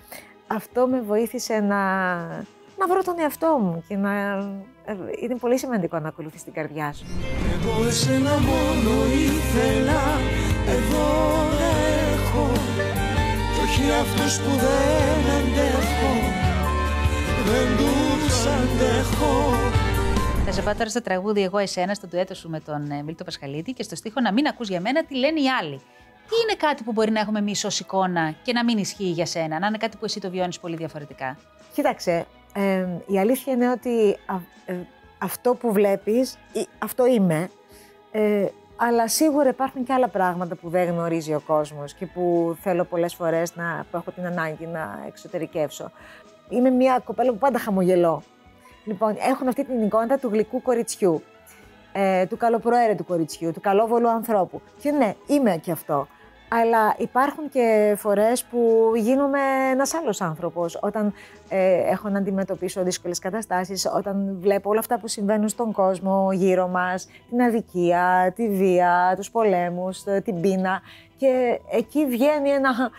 αυτό 0.47 0.87
με 0.87 1.01
βοήθησε 1.01 1.61
να, 1.61 2.15
να 2.79 2.87
βρω 2.89 3.03
τον 3.05 3.15
εαυτό 3.19 3.59
μου 3.63 3.85
και 3.89 3.97
να... 3.97 4.11
ε, 4.85 4.95
Είναι 5.23 5.35
πολύ 5.37 5.59
σημαντικό 5.59 5.99
να 5.99 6.09
ακολουθείς 6.09 6.45
την 6.45 6.53
καρδιά 6.53 6.93
σου. 6.93 7.05
Εγώ 7.53 7.87
εσένα 7.89 8.31
μόνο 8.39 9.05
ήθελα 9.13 10.01
Εδώ 10.67 11.09
να 11.59 11.71
έχω 12.13 12.49
Κι 12.75 12.90
όχι 13.71 13.91
αυτούς 13.91 14.39
που 14.41 14.51
δεν 14.51 15.33
αντέχω 15.37 16.13
Δεν 17.45 17.77
τους 17.77 18.47
αντέχω 18.47 19.53
Θα 20.45 20.53
σε 20.53 20.63
πάω 20.63 20.75
τώρα 20.75 20.89
στο 20.89 21.03
τραγούδι 21.03 21.43
Εγώ 21.43 21.59
Εσένα, 21.59 21.95
στο 21.95 22.07
ντουέτο 22.07 22.35
σου 22.35 22.49
με 22.49 22.61
τον 22.61 22.91
ε, 22.91 23.03
Μίλτο 23.03 23.25
Πασχαλίτη 23.25 23.73
και 23.73 23.83
στο 23.83 23.97
στίχο 23.97 24.21
Να 24.21 24.33
μην 24.33 24.47
ακούς 24.47 24.69
για 24.69 24.81
μένα 24.81 25.05
τι 25.05 25.17
λένε 25.17 25.41
οι 25.41 25.49
άλλοι. 25.61 25.77
Τι 26.29 26.35
είναι 26.43 26.57
κάτι 26.59 26.83
που 26.83 26.93
μπορεί 26.93 27.11
να 27.11 27.21
έχουμε 27.21 27.39
εμείς 27.39 27.65
ως 27.65 27.81
εικόνα 27.81 28.35
και 28.43 28.53
να 28.53 28.65
μην 28.65 28.79
ισχύει 28.79 29.05
για 29.11 29.27
σένα, 29.27 29.59
να 29.59 29.67
είναι 29.67 29.77
κάτι 29.79 29.97
που 29.97 30.05
εσύ 30.05 30.21
το 30.21 30.31
βιώνεις 30.31 30.61
πολύ 30.61 30.77
διαφορετικά; 30.77 31.39
Κοίταξε, 31.75 32.27
ε, 32.55 32.87
η 33.07 33.19
αλήθεια 33.19 33.53
είναι 33.53 33.71
ότι 33.71 34.17
α- 34.27 34.73
ε, 34.73 34.75
αυτό 35.19 35.55
που 35.55 35.73
βλέπεις, 35.73 36.39
ε, 36.53 36.61
αυτό 36.79 37.07
είμαι. 37.07 37.51
Ε, 38.13 38.47
αλλά 38.83 39.09
σίγουρα 39.09 39.49
υπάρχουν 39.49 39.85
και 39.85 39.93
άλλα 39.93 40.09
πράγματα 40.09 40.55
που 40.55 40.69
δεν 40.69 40.89
γνωρίζει 40.89 41.35
ο 41.35 41.43
κόσμος 41.47 41.95
και 41.95 42.07
που 42.07 42.57
θέλω 42.61 42.85
πολλές 42.85 43.15
φορές 43.15 43.57
να 43.57 43.87
που 43.91 43.97
έχω 43.97 44.11
την 44.11 44.27
ανάγκη 44.27 44.67
να 44.67 45.05
εξωτερικεύσω. 45.07 45.91
Είμαι 46.49 46.71
μια 46.71 47.01
κοπέλα 47.05 47.31
που 47.31 47.39
πάντα 47.39 47.59
χαμογελώ. 47.59 48.23
Λοιπόν, 48.85 49.17
έχουν 49.19 49.49
αυτή 49.49 49.65
την 49.65 49.83
εικόνα 49.83 50.19
του 50.19 50.29
γλυκού 50.29 50.63
κοριτσιού, 50.63 51.23
ε, 51.93 52.27
του 52.27 52.37
καλοπροαίρετου 52.37 53.05
κοριτσιού, 53.05 53.53
του 53.53 53.61
καλόβολου 53.61 54.09
ανθρώπου. 54.09 54.61
Και 54.81 54.91
ναι, 54.91 55.15
είμαι 55.27 55.57
και 55.57 55.71
αυτό. 55.71 56.07
Αλλά 56.53 56.95
υπάρχουν 56.99 57.49
και 57.49 57.95
φορές 57.99 58.45
που 58.45 58.93
γίνομαι 58.97 59.39
ένας 59.73 59.95
άλλος 59.95 60.21
άνθρωπος, 60.21 60.79
όταν 60.83 61.13
ε, 61.49 61.91
έχω 61.91 62.09
να 62.09 62.19
αντιμετωπίσω 62.19 62.83
δύσκολες 62.83 63.19
καταστάσεις, 63.19 63.87
όταν 63.97 64.37
βλέπω 64.41 64.71
όλα 64.71 64.79
αυτά 64.79 64.99
που 64.99 65.09
συμβαίνουν 65.09 65.49
στον 65.49 65.73
κόσμο 65.73 66.33
γύρω 66.33 66.69
μας, 66.69 67.09
την 67.31 67.43
αδικία, 67.43 68.33
τη 68.37 68.49
βία, 68.49 69.13
τους 69.17 69.31
πολέμους, 69.31 70.03
το- 70.03 70.23
την 70.23 70.41
πείνα 70.41 70.81
και 71.17 71.61
εκεί 71.71 72.07
βγαίνει 72.07 72.51
ένα... 72.51 72.91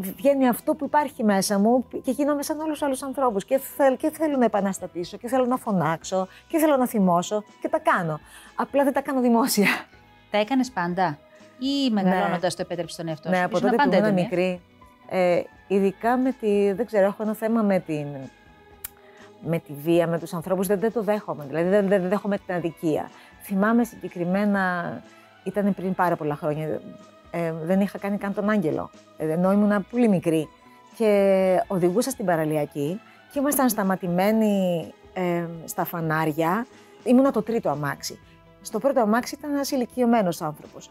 Βγαίνει 0.00 0.48
αυτό 0.48 0.74
που 0.74 0.84
υπάρχει 0.84 1.24
μέσα 1.24 1.58
μου 1.58 1.84
και 2.04 2.10
γίνομαι 2.10 2.42
σαν 2.42 2.58
όλους 2.60 2.70
τους 2.72 2.82
άλλους 2.82 3.02
ανθρώπους 3.02 3.44
και, 3.44 3.58
θέλ, 3.58 3.96
και 3.96 4.10
θέλω 4.10 4.36
να 4.36 4.44
επαναστατήσω 4.44 5.16
και 5.16 5.28
θέλω 5.28 5.44
να 5.44 5.56
φωνάξω 5.56 6.28
και 6.48 6.58
θέλω 6.58 6.76
να 6.76 6.86
θυμώσω 6.86 7.44
και 7.60 7.68
τα 7.68 7.78
κάνω. 7.78 8.20
Απλά 8.54 8.84
δεν 8.84 8.92
τα 8.92 9.00
κάνω 9.00 9.20
δημόσια. 9.20 9.66
Τα 10.30 10.38
έκανες 10.38 10.70
πάντα; 10.70 11.18
Ή 11.62 11.90
μεγαλώνοντας 11.90 12.54
το 12.54 12.62
επέτρεψε 12.62 12.94
στον 12.94 13.08
εαυτό 13.08 13.28
σου. 13.28 13.34
Ναι, 13.34 13.44
από 13.44 13.56
Ήσουν 13.56 13.70
τότε 13.70 13.82
που 13.82 13.90
πάντα 13.90 13.96
ήμουν 13.96 14.08
έντονη, 14.08 14.20
ε; 14.20 14.24
μικρή. 14.24 14.60
Ε, 15.08 15.42
ειδικά 15.66 16.16
με 16.16 16.32
τη. 16.40 16.72
Δεν 16.72 16.86
ξέρω, 16.86 17.06
έχω 17.06 17.22
ένα 17.22 17.34
θέμα 17.34 17.62
με 17.62 17.78
την. 17.78 18.06
Με 19.44 19.58
τη 19.58 19.72
βία, 19.72 20.06
με 20.06 20.18
τους 20.18 20.32
ανθρώπους, 20.32 20.66
δεν, 20.66 20.78
δεν 20.78 20.92
το 20.92 21.02
δέχομαι. 21.02 21.44
Δηλαδή, 21.46 21.68
δεν, 21.68 21.88
δεν 21.88 22.08
δέχομαι 22.08 22.38
την 22.38 22.54
αδικία. 22.54 23.10
Θυμάμαι 23.42 23.84
συγκεκριμένα, 23.84 25.02
ήταν 25.44 25.74
πριν 25.74 25.94
πάρα 25.94 26.16
πολλά 26.16 26.34
χρόνια, 26.34 26.80
ε, 27.30 27.52
δεν 27.62 27.80
είχα 27.80 27.98
κάνει 27.98 28.18
καν 28.18 28.34
τον 28.34 28.50
άγγελο, 28.50 28.90
ε, 29.16 29.30
ενώ 29.30 29.52
ήμουν 29.52 29.86
πολύ 29.90 30.08
μικρή. 30.08 30.48
Και 30.96 31.62
οδηγούσα 31.66 32.10
στην 32.10 32.24
παραλιακή 32.24 33.00
και 33.32 33.38
ήμασταν 33.38 33.68
σταματημένοι 33.68 34.86
ε, 35.14 35.44
στα 35.64 35.84
φανάρια. 35.84 36.66
Ήμουνα 37.04 37.30
το 37.30 37.42
τρίτο 37.42 37.68
αμάξι. 37.68 38.18
Στο 38.62 38.78
πρώτο 38.78 39.00
αμάξι 39.00 39.34
ήταν 39.38 39.52
ένας 39.52 39.70
ηλικιωμένος 39.70 40.42
άνθρωπος. 40.42 40.90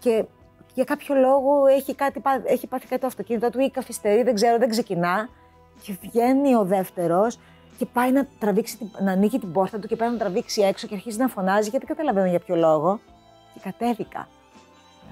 Και 0.00 0.24
για 0.74 0.84
κάποιο 0.84 1.14
λόγο 1.14 1.66
έχει, 1.66 1.94
κάτι, 1.94 2.20
πά- 2.20 2.42
έχει 2.46 2.66
πάθει 2.66 2.86
κάτι 2.86 3.00
το 3.00 3.06
αυτοκίνητο 3.06 3.50
του 3.50 3.60
ή 3.60 3.70
καθυστερεί, 3.70 4.22
δεν 4.22 4.34
ξέρω, 4.34 4.58
δεν 4.58 4.68
ξεκινά. 4.68 5.28
Και 5.82 5.96
βγαίνει 6.02 6.54
ο 6.54 6.64
δεύτερος 6.64 7.38
και 7.78 7.86
πάει 7.86 8.12
να, 8.12 8.26
τραβήξει, 8.38 8.76
την- 8.76 8.88
να 9.00 9.12
ανοίγει 9.12 9.38
την 9.38 9.52
πόρτα 9.52 9.78
του 9.78 9.88
και 9.88 9.96
πάει 9.96 10.10
να 10.10 10.16
τραβήξει 10.16 10.62
έξω 10.62 10.86
και 10.86 10.94
αρχίζει 10.94 11.18
να 11.18 11.28
φωνάζει 11.28 11.68
γιατί 11.68 11.86
δεν 11.86 11.96
καταλαβαίνω 11.96 12.26
για 12.30 12.38
ποιο 12.38 12.56
λόγο. 12.56 13.00
Και 13.54 13.60
κατέβηκα. 13.62 14.28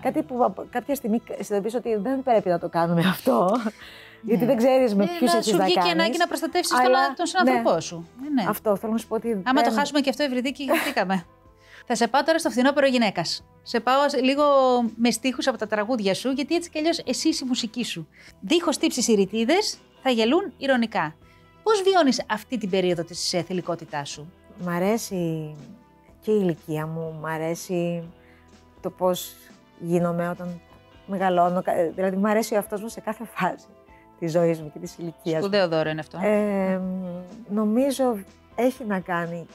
Κάτι 0.03 0.23
που 0.23 0.45
απ- 0.45 0.71
κάποια 0.71 0.95
στιγμή 0.95 1.23
συνειδητοποίησα 1.29 1.79
ότι 1.79 1.97
δεν 1.97 2.23
πρέπει 2.23 2.49
να 2.49 2.59
το 2.59 2.69
κάνουμε 2.69 3.01
αυτό. 3.01 3.51
Γιατί 4.29 4.45
δεν 4.45 4.57
ξέρεις 4.57 4.95
με 4.95 5.05
Ε, 5.05 5.07
ποιους 5.19 5.31
να 5.33 5.37
έχεις 5.39 5.51
σου 5.51 5.57
να 5.57 5.65
βγει 5.65 5.73
και 5.73 5.79
κάνεις. 5.79 5.93
ανάγκη 5.95 6.17
να 6.19 6.27
προστατεύσεις 6.27 6.77
τον, 6.77 6.85
Αλλά, 6.87 7.15
τον 7.17 7.27
συνάνθρωπό 7.27 7.73
ναι. 7.75 7.81
σου. 7.81 8.09
Ε, 8.27 8.43
ναι. 8.43 8.49
Αυτό 8.49 8.77
θέλω 8.77 8.93
να 8.93 8.99
σου 8.99 9.07
πω 9.09 9.15
ότι. 9.15 9.43
Άμα 9.45 9.63
το 9.63 9.69
δεν- 9.71 9.79
χάσουμε 9.79 10.01
και 10.01 10.11
αυτό, 10.11 10.23
Ευρυδίκη, 10.23 10.67
χαθήκαμε. 10.71 11.25
Θα 11.91 11.95
σε 11.97 12.09
πάω 12.09 12.23
τώρα 12.23 12.39
στο 12.39 12.51
φθινόπωρο 12.51 12.87
γυναίκας. 12.87 13.45
Σε 13.63 13.81
πάω 13.81 14.09
σε- 14.09 14.21
λίγο 14.21 14.45
με 14.97 15.11
στίχους 15.11 15.47
από 15.47 15.59
τα 15.59 15.67
τραγούδια 15.67 16.15
σου, 16.15 16.31
γιατί 16.31 16.55
έτσι 16.55 16.71
κι 16.71 16.79
αλλιώς 16.79 16.99
εσύ 16.99 17.29
η 17.29 17.45
μουσική 17.47 17.85
σου. 17.85 18.09
Δίχως 18.41 18.79
τύψεις 18.79 19.09
οι 19.09 19.15
ρητίδες, 19.15 19.79
θα 20.03 20.11
γελούν 20.11 20.53
ηρωνικά. 20.57 21.15
Πώς 21.63 21.83
βιώνεις 21.83 22.23
αυτή 22.31 22.59
την 22.59 22.71
περίοδο 22.71 23.05
της 23.05 23.35
θηλυκότητάς 23.47 24.09
σου, 24.11 24.33
Μ' 24.65 24.69
αρέσει 24.69 25.55
και 26.21 26.31
η 26.31 26.39
ηλικία 26.43 26.87
μου, 26.87 27.19
μ' 27.21 27.27
αρέσει 27.27 28.03
το 28.81 28.91
πώς 28.91 29.35
γίνομαι 29.79 30.29
όταν 30.29 30.61
μεγαλώνω. 31.07 31.63
Κα- 31.63 31.91
Δηλαδή, 31.95 32.17
μ' 32.17 32.27
αρέσει 32.27 32.53
ο 32.55 32.57
εαυτός 32.57 32.81
μου 32.81 32.89
σε 32.89 33.01
κάθε 33.01 33.25
φάση 33.35 33.67
της 34.19 34.31
ζωής 34.33 34.61
μου 34.61 34.71
και 34.73 34.79
της 34.79 34.97
ηλικίας 34.99 35.35
μου. 35.35 35.41
Σπουδαίο 35.41 35.69
δώρο 35.69 35.91
είναι 35.91 36.01
αυτό. 36.01 36.19
Ε, 36.23 36.81
νομίζω 37.49 38.19
έχει 38.55 38.85
να 38.85 39.01
κάνει 39.01 39.47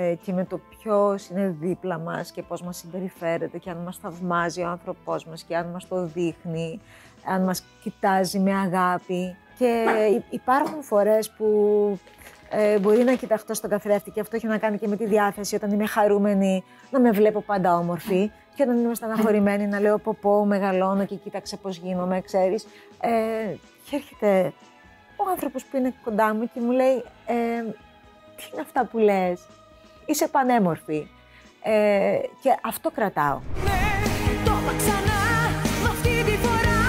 ε, 0.00 0.14
και 0.14 0.32
με 0.32 0.44
το 0.44 0.60
ποιος 0.68 1.28
είναι 1.28 1.56
δίπλα 1.60 1.98
μας 1.98 2.30
και 2.30 2.42
πώς 2.42 2.62
μας 2.62 2.76
συμπεριφέρεται 2.76 3.58
και 3.58 3.70
αν 3.70 3.76
μας 3.76 3.96
θαυμάζει 3.96 4.62
ο 4.62 4.68
άνθρωπός 4.68 5.24
μας 5.24 5.42
και 5.42 5.56
αν 5.56 5.66
μας 5.66 5.88
το 5.88 6.04
δείχνει, 6.04 6.80
αν 7.26 7.44
μας 7.44 7.64
κοιτάζει 7.82 8.38
με 8.38 8.54
αγάπη. 8.54 9.36
Και 9.58 9.84
υ- 10.16 10.32
υπάρχουν 10.32 10.82
φορές 10.82 11.30
που 11.30 11.48
ε, 12.50 12.78
μπορεί 12.78 13.04
να 13.04 13.14
κοιταχτώ 13.14 13.54
στον 13.54 13.70
καθρέφτη 13.70 14.10
και 14.10 14.20
αυτό 14.20 14.36
έχει 14.36 14.46
να 14.46 14.58
κάνει 14.58 14.78
και 14.78 14.88
με 14.88 14.96
τη 14.96 15.06
διάθεση 15.06 15.54
όταν 15.54 15.70
είμαι 15.72 15.86
χαρούμενη 15.86 16.64
να 16.90 17.00
με 17.00 17.10
βλέπω 17.10 17.40
πάντα 17.40 17.76
όμορφη 17.76 18.30
και 18.54 18.62
όταν 18.62 18.78
είμαι 18.78 18.94
στεναχωρημένη 18.94 19.66
να 19.66 19.80
λέω 19.80 19.98
πω 19.98 20.16
πω 20.20 20.44
μεγαλώνω 20.44 21.04
και 21.04 21.14
κοίταξε 21.14 21.56
πώς 21.56 21.76
γίνομαι, 21.76 22.20
ξέρεις. 22.20 22.66
Ε, 23.00 23.54
και 23.90 23.96
έρχεται 23.96 24.52
ο 25.16 25.30
άνθρωπος 25.30 25.64
που 25.64 25.76
είναι 25.76 25.94
κοντά 26.04 26.34
μου 26.34 26.50
και 26.54 26.60
μου 26.60 26.70
λέει 26.70 26.94
ε, 27.26 27.62
τι 28.36 28.44
είναι 28.52 28.60
αυτά 28.60 28.84
που 28.84 28.98
λες, 28.98 29.46
είσαι 30.08 30.28
πανέμορφη. 30.28 31.06
Ε, 31.62 32.18
και 32.42 32.50
αυτό 32.64 32.90
κρατάω. 32.90 33.40
Ναι, 33.64 33.80
το 34.44 34.52
είπα 34.62 34.72
ξανά, 34.78 35.20
μα 35.82 35.88
αυτή 35.88 36.22
τη 36.24 36.36
φορά 36.36 36.80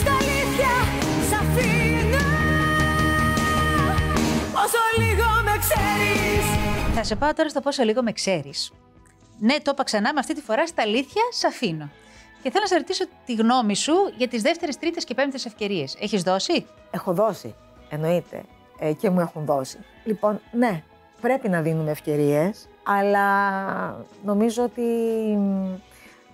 Στα 0.00 0.12
αλήθεια 0.20 0.72
σ' 1.28 1.32
αφήνω 1.32 2.24
Όσο 4.64 4.80
λίγο 4.98 5.24
με 5.44 5.58
ξέρεις 5.58 6.46
Θα 6.94 7.04
σε 7.04 7.16
πάω 7.16 7.34
τώρα 7.34 7.48
στο 7.48 7.60
πόσο 7.60 7.82
λίγο 7.82 8.02
με 8.02 8.12
ξέρεις. 8.12 8.72
Ναι, 9.38 9.60
το 9.62 9.70
είπα 9.74 9.84
ξανά, 9.84 10.12
με 10.12 10.20
αυτή 10.20 10.34
τη 10.34 10.40
φορά 10.40 10.66
στα 10.66 10.82
αλήθεια 10.82 11.22
σ' 11.32 11.44
αφήνω. 11.44 11.90
Και 12.42 12.50
θέλω 12.50 12.62
να 12.62 12.68
σε 12.68 12.76
ρωτήσω 12.76 13.04
τη 13.26 13.34
γνώμη 13.34 13.76
σου 13.76 13.94
για 14.16 14.28
τις 14.28 14.42
δεύτερες, 14.42 14.76
τρίτες 14.78 15.04
και 15.04 15.14
πέμπτες 15.14 15.46
ευκαιρίες. 15.46 15.96
Έχεις 16.00 16.22
δώσει; 16.22 16.66
Έχω 16.90 17.12
δώσει, 17.12 17.54
εννοείται, 17.90 18.42
ε, 18.78 18.92
και 18.92 19.10
μου 19.10 19.20
έχουν 19.20 19.44
δώσει. 19.44 19.78
Λοιπόν, 20.04 20.40
ναι, 20.52 20.82
πρέπει 21.20 21.48
να 21.48 21.60
δίνουμε 21.60 21.90
ευκαιρίες, 21.90 22.68
αλλά 22.82 23.28
νομίζω 24.24 24.62
ότι 24.62 24.82
μ, 25.36 25.74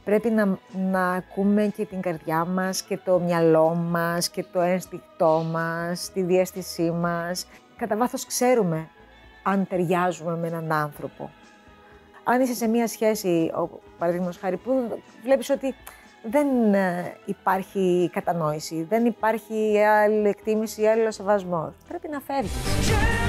πρέπει 0.05 0.31
να, 0.31 0.59
να 0.91 1.11
ακούμε 1.13 1.73
και 1.77 1.85
την 1.85 2.01
καρδιά 2.01 2.45
μας 2.45 2.83
και 2.83 2.97
το 3.05 3.19
μυαλό 3.19 3.69
μας 3.75 4.29
και 4.31 4.45
το 4.53 4.61
ένστικτό 4.61 5.47
μας, 5.51 6.11
τη 6.13 6.23
διέστησή 6.23 6.91
μας. 6.91 7.47
Κατά 7.77 7.97
βάθος 7.97 8.27
ξέρουμε 8.27 8.89
αν 9.43 9.67
ταιριάζουμε 9.69 10.37
με 10.37 10.47
έναν 10.47 10.73
άνθρωπο. 10.73 11.31
Αν 12.25 12.41
είσαι 12.41 12.55
σε 12.55 12.67
μία 12.67 12.87
σχέση, 12.87 13.51
ο- 13.55 13.81
παραδείγματος 13.99 14.39
χάρη, 14.39 14.57
που 14.57 15.01
βλέπεις 15.23 15.51
ότι 15.51 15.75
δεν 16.31 16.75
ε, 16.75 17.17
υπάρχει 17.25 18.11
κατανόηση, 18.13 18.87
δεν 18.89 19.05
υπάρχει 19.07 19.79
άλλη 19.83 20.29
εκτίμηση 20.29 20.83
ή 20.83 20.89
άλλο 20.89 21.11
σεβασμό. 21.11 21.73
Πρέπει 21.89 22.09
να 22.09 22.21
φεύγεις. 22.21 23.22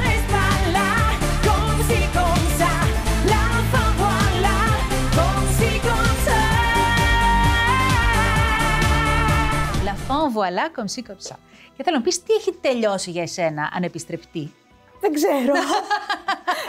Comme 10.76 10.88
si 10.88 11.02
comme 11.04 11.22
ça. 11.30 11.36
Και 11.76 11.84
θέλω 11.84 11.98
να 11.98 12.04
πεις 12.04 12.24
τι 12.24 12.34
έχει 12.34 12.54
τελειώσει 12.62 13.12
για 13.12 13.22
εσένα 13.22 13.72
ανεπιστρεπτή; 13.74 14.52
Δεν 15.00 15.14
ξέρω. 15.14 15.54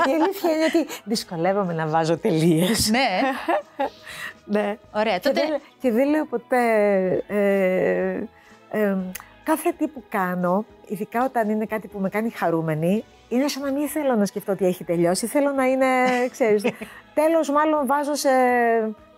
Η 0.09 0.12
αλήθεια 0.21 0.50
είναι 0.50 0.64
ότι 0.64 0.87
δυσκολεύομαι 1.04 1.73
να 1.73 1.87
βάζω 1.87 2.19
τελείες. 2.19 2.90
ναι, 2.90 3.21
ναι. 4.45 4.76
ωραία. 4.93 5.19
Και, 5.19 5.28
Τότε. 5.28 5.40
δεν, 5.40 5.61
και 5.81 5.90
δεν 5.90 6.09
λέω 6.09 6.25
ποτέ. 6.25 6.62
Ε, 7.26 8.23
ε, 8.71 8.97
κάθε 9.43 9.73
τι 9.78 9.87
που 9.87 10.02
κάνω, 10.09 10.64
ειδικά 10.87 11.25
όταν 11.25 11.49
είναι 11.49 11.66
κάτι 11.66 11.88
που 11.88 11.99
με 11.99 12.09
κάνει 12.09 12.31
χαρούμενη, 12.31 13.04
είναι 13.28 13.49
σαν 13.49 13.62
να 13.62 13.73
μην 13.73 13.88
θέλω 13.88 14.14
να 14.14 14.26
σκεφτώ 14.26 14.52
ότι 14.52 14.64
έχει 14.66 14.85
τελειώσει. 14.85 15.26
Θέλω 15.26 15.50
να 15.52 15.64
είναι, 15.64 15.87
ξέρεις, 16.31 16.62
τέλος 17.14 17.50
μάλλον 17.50 17.87
βάζω 17.87 18.14
σε, 18.14 18.28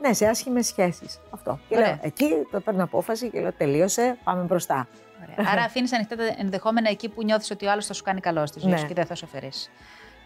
ναι, 0.01 0.13
σε 0.13 0.27
άσχημες 0.27 0.67
σχέσεις. 0.67 1.21
Αυτό. 1.31 1.59
Και 1.69 1.77
Ωραία. 1.77 1.87
λέω, 1.89 1.99
εκεί 2.03 2.29
το 2.51 2.61
παίρνω 2.61 2.83
απόφαση 2.85 3.31
και 3.31 3.41
λέω 3.41 3.53
τελείωσε, 3.53 4.19
πάμε 4.25 4.43
μπροστά. 4.43 4.89
Ωραία. 5.23 5.51
Άρα 5.53 5.63
αφήνεις 5.63 5.93
ανοιχτά 5.93 6.17
τα 6.17 6.23
ενδεχόμενα 6.39 6.91
εκεί 6.91 7.09
που 7.09 7.25
νιώθεις 7.25 7.51
ότι 7.51 7.67
ο 7.67 7.71
άλλος 7.71 7.87
θα 7.87 7.93
σου 7.95 8.03
κάνει 8.03 8.21
καλό 8.21 8.47
στη 8.47 8.61
ζωή 8.61 8.71
Ναι. 8.71 8.77
σου 8.77 8.87
και 8.87 8.95
δεν 8.95 9.07
θα 9.07 9.15
σου 9.15 9.25
αφαιρέσει. 9.25 9.71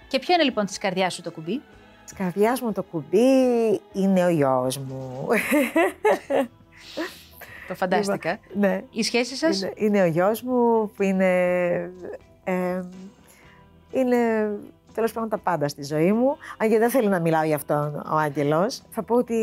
Και 0.08 0.18
ποιο 0.18 0.34
είναι 0.34 0.42
λοιπόν 0.42 0.66
της 0.66 0.78
καρδιάς 0.78 1.14
σου 1.14 1.22
το 1.22 1.30
κουμπί; 1.30 1.60
Της 2.04 2.12
καρδιάς 2.12 2.60
μου 2.60 2.72
το 2.72 2.82
κουμπί 2.82 3.80
είναι 3.92 4.24
ο 4.24 4.28
γιος 4.28 4.78
μου. 4.78 5.26
Το 7.68 7.74
φαντάστηκα. 7.76 8.38
ναι. 8.54 8.82
Η 8.90 9.02
σχέση 9.02 9.36
σας; 9.36 9.60
Είναι, 9.60 9.72
είναι 9.74 10.02
ο 10.02 10.06
γιος 10.06 10.42
μου 10.42 10.90
που 10.96 11.02
είναι, 11.02 11.30
ε, 12.44 12.80
είναι 13.90 14.16
τέλος 14.94 15.12
πάντων 15.12 15.28
τα 15.28 15.38
πάντα 15.38 15.68
στη 15.68 15.84
ζωή 15.84 16.12
μου. 16.12 16.36
Αν 16.58 16.68
και 16.68 16.78
δεν 16.78 16.90
θέλει 16.90 17.08
να 17.08 17.20
μιλάω 17.20 17.44
γι' 17.44 17.54
αυτόν 17.54 17.94
ο 17.94 18.16
Άγγελος. 18.16 18.82
Θα 18.90 19.02
πω 19.02 19.14
ότι 19.14 19.36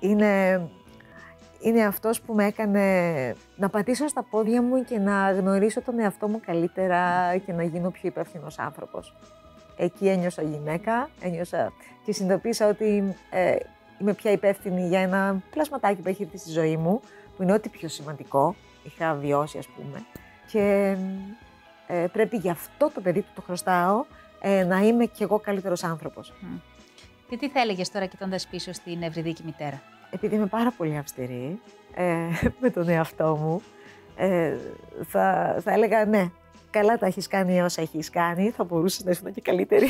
είναι, 0.00 0.62
είναι 1.60 1.84
αυτός 1.84 2.20
που 2.20 2.34
με 2.34 2.46
έκανε 2.46 2.84
να 3.56 3.68
πατήσω 3.68 4.08
στα 4.08 4.22
πόδια 4.22 4.62
μου 4.62 4.84
και 4.84 4.98
να 4.98 5.30
γνωρίσω 5.32 5.82
τον 5.82 5.98
εαυτό 5.98 6.28
μου 6.28 6.40
καλύτερα 6.46 7.36
και 7.36 7.52
να 7.52 7.62
γίνω 7.62 7.90
πιο 7.90 8.08
υπεύθυνος 8.08 8.58
άνθρωπος. 8.58 9.14
Εκεί 9.76 10.08
ένιωσα 10.08 10.42
γυναίκα, 10.42 11.08
ένιωσα 11.20 11.72
και 12.04 12.12
συνειδητοποίησα 12.12 12.68
ότι 12.68 13.14
ε, 13.30 13.56
είμαι 14.00 14.12
πια 14.12 14.30
υπεύθυνη 14.30 14.88
για 14.88 15.00
ένα 15.00 15.42
πλασματάκι 15.50 16.02
που 16.02 16.08
έχει 16.08 16.22
έρθει 16.22 16.38
στη 16.38 16.50
ζωή 16.50 16.76
μου, 16.76 17.00
που 17.36 17.42
είναι 17.42 17.52
ό,τι 17.52 17.68
πιο 17.68 17.88
σημαντικό, 17.88 18.54
είχα 18.82 19.14
βιώσει 19.14 19.58
ας 19.58 19.66
πούμε. 19.66 20.04
Και 20.50 20.96
ε, 21.86 22.06
πρέπει 22.12 22.36
γι' 22.36 22.50
αυτό 22.50 22.90
το 22.94 23.00
παιδί 23.00 23.20
που 23.20 23.30
το 23.34 23.42
χρωστάω 23.42 24.04
ε, 24.40 24.64
να 24.64 24.78
είμαι 24.78 25.04
κι 25.04 25.22
εγώ 25.22 25.38
καλύτερος 25.38 25.84
άνθρωπος. 25.84 26.32
Και 27.28 27.36
τι 27.36 27.48
θα 27.48 27.60
έλεγες 27.60 27.90
τώρα 27.90 28.06
κοιτώντας 28.06 28.46
πίσω 28.46 28.72
στην 28.72 29.02
ευρυδίκη 29.02 29.42
μητέρα; 29.44 29.82
Επειδή 30.10 30.34
είμαι 30.34 30.46
πάρα 30.46 30.72
πολύ 30.76 30.96
αυστηρή 30.96 31.60
ε, 31.94 32.04
με 32.60 32.70
τον 32.70 32.88
εαυτό 32.88 33.36
μου, 33.36 33.62
ε, 34.16 34.56
θα, 35.08 35.56
θα 35.60 35.72
έλεγα 35.72 36.04
ναι, 36.04 36.30
καλά 36.70 36.98
τα 36.98 37.06
έχεις 37.06 37.26
κάνει 37.26 37.62
όσα 37.62 37.82
έχεις 37.82 38.10
κάνει, 38.10 38.50
θα 38.50 38.64
μπορούσες 38.64 39.04
να 39.04 39.10
ήσουν 39.10 39.32
και 39.32 39.40
καλύτερη. 39.40 39.88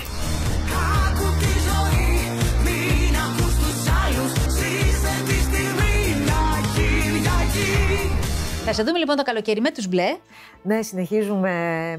Θα 8.66 8.72
σε 8.72 8.82
δούμε 8.82 8.98
λοιπόν 8.98 9.16
το 9.16 9.22
καλοκαίρι 9.22 9.60
με 9.60 9.70
τους 9.70 9.88
μπλε. 9.88 10.16
Ναι, 10.62 10.82
συνεχίζουμε 10.82 11.50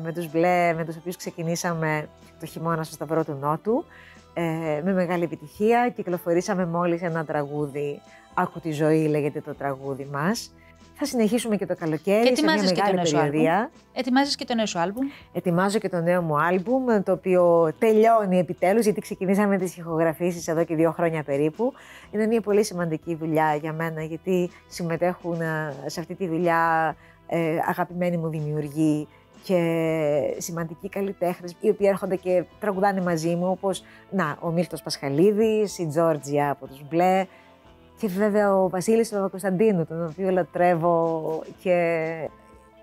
με 0.03 0.13
τους 0.13 0.31
μπλε, 0.31 0.73
με 0.73 0.85
τους 0.85 0.95
οποίους 0.95 1.15
ξεκινήσαμε 1.15 2.09
το 2.39 2.45
χειμώνα 2.45 2.83
στο 2.83 2.93
Σταυρό 2.93 3.23
του 3.23 3.37
Νότου. 3.41 3.85
Ε, 4.33 4.81
με 4.83 4.93
μεγάλη 4.93 5.23
επιτυχία. 5.23 5.93
Κυκλοφορήσαμε 5.95 6.65
μόλις 6.65 7.01
ένα 7.01 7.25
τραγούδι. 7.25 8.01
Άκου 8.33 8.59
τη 8.59 8.71
ζωή 8.71 9.07
λέγεται 9.07 9.41
το 9.41 9.55
τραγούδι 9.55 10.07
μας. 10.11 10.51
Θα 10.97 11.05
συνεχίσουμε 11.05 11.55
και 11.55 11.65
το 11.65 11.75
καλοκαίρι 11.75 12.29
Και 12.29 12.35
σε 12.35 12.43
μια 12.43 12.53
ετοιμάζεις 12.53 12.71
και 12.71 12.81
το 12.81 12.81
μεγάλη 12.81 12.95
νέο 12.95 13.05
σου 13.05 13.15
περιοδία. 13.15 13.71
Ετοιμάζεις 13.93 14.35
και 14.35 14.45
το 14.45 14.55
νέο 14.55 14.65
σου 14.65 14.79
άλμπουμ; 14.79 15.07
Ετοιμάζω 15.33 15.79
και 15.79 15.89
το 15.89 16.01
νέο 16.01 16.21
μου 16.21 16.39
άλμπουμ, 16.41 16.85
το 17.03 17.11
οποίο 17.11 17.73
τελειώνει 17.79 18.37
επιτέλους, 18.39 18.83
γιατί 18.83 19.01
ξεκινήσαμε 19.01 19.57
τις 19.57 19.77
ηχογραφήσεις 19.77 20.47
εδώ 20.47 20.63
και 20.63 20.75
δύο 20.75 20.91
χρόνια 20.91 21.23
περίπου. 21.23 21.73
Είναι 22.11 22.25
μια 22.27 22.41
πολύ 22.41 22.63
σημαντική 22.63 23.15
δουλειά 23.15 23.55
για 23.55 23.73
μένα, 23.73 24.03
γιατί 24.03 24.49
συμμετέχουν 24.67 25.41
ε, 25.41 25.73
σε 25.85 25.99
αυτή 25.99 26.15
τη 26.15 26.27
δουλειά 26.27 26.95
ε, 27.27 27.57
αγαπημένοι 27.67 28.17
μου 28.17 28.29
δημιουργοί 28.29 29.07
και 29.43 30.35
σημαντικοί 30.37 30.89
καλλιτέχνες 30.89 31.55
οι 31.59 31.69
οποίοι 31.69 31.87
έρχονται 31.89 32.15
και 32.15 32.43
τραγουδάνε 32.59 33.01
μαζί 33.01 33.35
μου 33.35 33.49
όπως 33.49 33.83
να, 34.09 34.37
ο 34.41 34.51
Μίλτος 34.51 34.81
Πασχαλίδης, 34.81 35.77
η 35.77 35.87
Τζόρτζια 35.87 36.49
από 36.49 36.67
τους 36.67 36.81
Μπλε 36.89 37.25
και 37.99 38.07
βέβαια 38.07 38.55
ο 38.55 38.69
Βασίλης 38.69 39.09
Παπακοσταντίνου 39.09 39.85
τον 39.85 40.05
οποίο 40.05 40.29
λατρεύω 40.29 41.43
και 41.61 42.29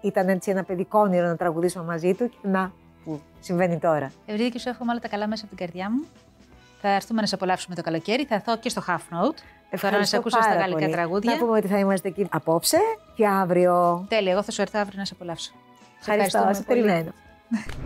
ήταν 0.00 0.28
έτσι 0.28 0.50
ένα 0.50 0.62
παιδικό 0.64 0.98
όνειρο 1.00 1.26
να 1.26 1.36
τραγουδήσω 1.36 1.82
μαζί 1.82 2.14
του 2.14 2.28
και 2.28 2.36
να 2.48 2.72
που 3.04 3.20
συμβαίνει 3.40 3.78
τώρα. 3.78 4.12
Ευρύδικη, 4.26 4.58
σου 4.58 4.68
εύχομαι 4.68 4.90
όλα 4.90 5.00
τα 5.00 5.08
καλά 5.08 5.26
μέσα 5.28 5.44
από 5.44 5.56
την 5.56 5.66
καρδιά 5.66 5.90
μου. 5.90 6.04
Θα 6.80 6.88
έρθουμε 6.88 7.20
να 7.20 7.26
σε 7.26 7.34
απολαύσουμε 7.34 7.74
το 7.74 7.82
καλοκαίρι. 7.82 8.24
Θα 8.24 8.34
έρθω 8.34 8.56
και 8.56 8.68
στο 8.68 8.82
Half 8.86 8.92
Note. 8.96 9.38
Τώρα 9.80 9.98
να 9.98 10.04
σε 10.04 10.16
ακούσω 10.16 10.38
στα 10.40 10.48
πάρα 10.48 10.60
γαλλικά 10.60 10.80
πολύ. 10.80 10.92
τραγούδια. 10.92 11.32
Να 11.32 11.38
πούμε 11.38 11.58
ότι 11.58 11.66
θα 11.66 11.78
είμαστε 11.78 12.08
εκεί 12.08 12.26
απόψε 12.30 12.78
και 13.16 13.26
αύριο. 13.26 14.04
Τέλεια, 14.08 14.32
εγώ 14.32 14.42
θα 14.42 14.50
σου 14.50 14.60
έρθω 14.60 14.78
αύριο 14.78 14.98
να 14.98 15.04
σε 15.04 15.12
απολαύσω. 15.14 15.52
Σε 16.00 16.10
Ευχαριστώ, 16.10 16.38
ευχαριστούμε 16.38 16.54
σε 16.54 16.62
πολύ. 16.62 16.80
περιμένω. 16.80 17.12